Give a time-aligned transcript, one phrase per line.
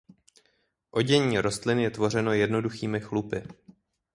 [0.91, 3.43] Odění rostlin je tvořeno jednoduchými chlupy.